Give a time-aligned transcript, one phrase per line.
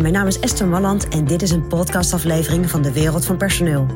[0.00, 3.86] Mijn naam is Esther Malland en dit is een podcastaflevering van de Wereld van Personeel.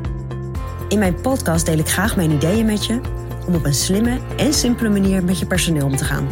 [0.88, 3.00] In mijn podcast deel ik graag mijn ideeën met je
[3.46, 6.28] om op een slimme en simpele manier met je personeel om te gaan.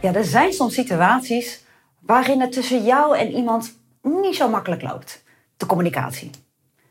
[0.00, 1.64] Ja, er zijn soms situaties
[2.00, 5.22] waarin het tussen jou en iemand niet zo makkelijk loopt.
[5.56, 6.30] De communicatie.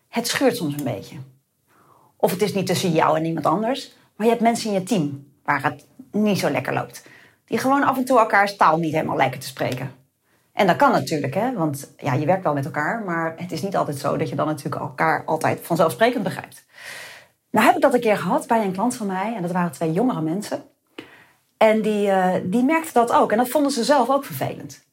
[0.07, 1.15] Het schuurt soms een beetje.
[2.17, 4.83] Of het is niet tussen jou en iemand anders, maar je hebt mensen in je
[4.83, 7.05] team waar het niet zo lekker loopt.
[7.45, 9.91] Die gewoon af en toe elkaars taal niet helemaal lijken te spreken.
[10.53, 11.53] En dat kan natuurlijk, hè?
[11.53, 14.35] want ja, je werkt wel met elkaar, maar het is niet altijd zo dat je
[14.35, 16.65] dan natuurlijk elkaar altijd vanzelfsprekend begrijpt.
[17.51, 19.71] Nou heb ik dat een keer gehad bij een klant van mij, en dat waren
[19.71, 20.63] twee jongere mensen.
[21.57, 24.85] En die, uh, die merkten dat ook, en dat vonden ze zelf ook vervelend.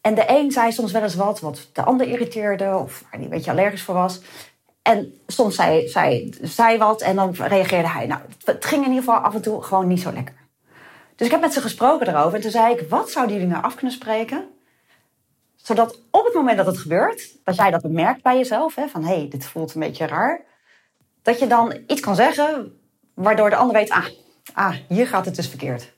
[0.00, 3.22] En de een zei soms wel eens wat, wat de ander irriteerde, of waar hij
[3.22, 4.20] een beetje allergisch voor was.
[4.84, 8.06] En soms zei, zei zij wat en dan reageerde hij.
[8.06, 10.34] Nou, het ging in ieder geval af en toe gewoon niet zo lekker.
[11.16, 12.34] Dus ik heb met ze gesproken erover.
[12.34, 14.48] En toen zei ik, wat zouden jullie nou af kunnen spreken?
[15.56, 18.74] Zodat op het moment dat het gebeurt, dat jij dat bemerkt bij jezelf.
[18.74, 20.40] Hè, van, hé, hey, dit voelt een beetje raar.
[21.22, 22.78] Dat je dan iets kan zeggen,
[23.14, 24.06] waardoor de ander weet, ah,
[24.54, 25.92] ah, hier gaat het dus verkeerd.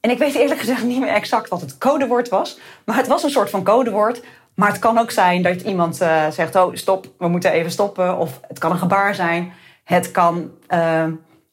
[0.00, 2.58] En ik weet eerlijk gezegd niet meer exact wat het codewoord was.
[2.84, 4.22] Maar het was een soort van codewoord
[4.54, 8.18] maar het kan ook zijn dat iemand uh, zegt: Oh, stop, we moeten even stoppen.
[8.18, 9.52] Of het kan een gebaar zijn.
[9.84, 11.06] Het kan uh,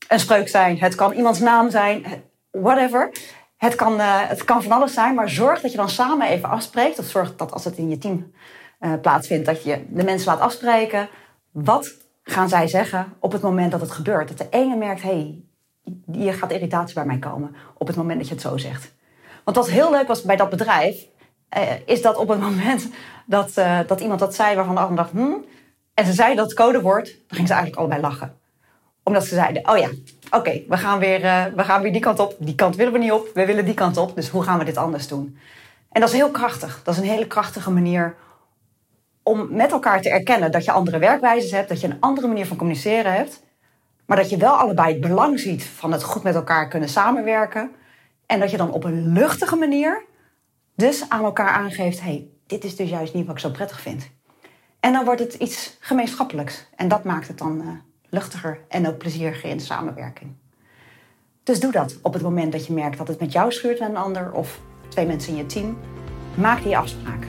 [0.07, 0.79] een spreuk zijn.
[0.79, 2.05] Het kan iemands naam zijn.
[2.51, 3.11] Whatever.
[3.57, 5.15] Het kan, uh, het kan van alles zijn.
[5.15, 6.99] Maar zorg dat je dan samen even afspreekt.
[6.99, 8.31] Of zorg dat als het in je team
[9.01, 11.09] plaatsvindt, dat je de mensen laat afspreken.
[11.51, 14.27] Wat gaan zij zeggen op het moment dat het gebeurt?
[14.27, 15.43] Dat de ene merkt: hey,
[16.11, 17.55] hier gaat irritatie bij mij komen.
[17.77, 18.93] Op het moment dat je het zo zegt.
[19.43, 21.07] Want wat heel leuk was bij dat bedrijf,
[21.57, 22.89] uh, is dat op het moment
[23.25, 25.33] dat, uh, dat iemand dat zei waarvan de ander dacht, hm,
[25.93, 28.37] en ze zei dat het codewoord, dan gingen ze eigenlijk allebei lachen.
[29.03, 29.89] Omdat ze zeiden, oh ja,
[30.31, 32.35] oké, we, gaan weer, uh, we gaan weer die kant op.
[32.37, 34.15] Die kant willen we niet op, we willen die kant op.
[34.15, 35.37] Dus hoe gaan we dit anders doen?
[35.91, 36.81] En dat is heel krachtig.
[36.83, 38.15] Dat is een hele krachtige manier
[39.23, 42.45] om met elkaar te erkennen dat je andere werkwijzes hebt, dat je een andere manier
[42.45, 43.43] van communiceren hebt,
[44.05, 47.71] maar dat je wel allebei het belang ziet van het goed met elkaar kunnen samenwerken.
[48.25, 50.03] En dat je dan op een luchtige manier
[50.79, 54.09] dus aan elkaar aangeeft: hey, dit is dus juist niet wat ik zo prettig vind.
[54.79, 56.67] En dan wordt het iets gemeenschappelijks.
[56.75, 57.67] En dat maakt het dan uh,
[58.09, 60.31] luchtiger en ook plezieriger in de samenwerking.
[61.43, 63.89] Dus doe dat op het moment dat je merkt dat het met jou schuurt met
[63.89, 64.59] een ander of
[64.89, 65.77] twee mensen in je team.
[66.35, 67.27] Maak die afspraak.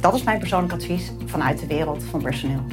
[0.00, 2.64] Dat is mijn persoonlijk advies vanuit de wereld van personeel.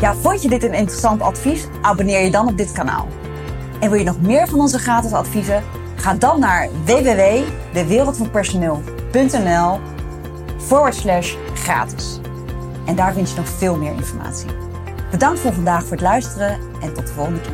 [0.00, 1.66] Ja, vond je dit een interessant advies?
[1.82, 3.19] Abonneer je dan op dit kanaal.
[3.80, 5.62] En wil je nog meer van onze gratis adviezen?
[5.96, 9.80] Ga dan naar www.dewereldvanpersoneel.nl
[10.58, 12.20] forward slash gratis.
[12.86, 14.48] En daar vind je nog veel meer informatie.
[15.10, 17.52] Bedankt voor vandaag voor het luisteren en tot de volgende keer.